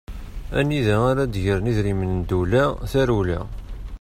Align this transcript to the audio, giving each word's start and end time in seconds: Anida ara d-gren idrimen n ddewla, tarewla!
Anida 0.59 0.95
ara 1.09 1.23
d-gren 1.33 1.69
idrimen 1.71 2.11
n 2.17 2.21
ddewla, 2.21 2.63
tarewla! 2.91 3.39